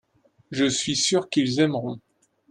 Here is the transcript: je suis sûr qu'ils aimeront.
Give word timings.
je 0.49 0.65
suis 0.65 0.95
sûr 0.95 1.29
qu'ils 1.29 1.59
aimeront. 1.59 1.99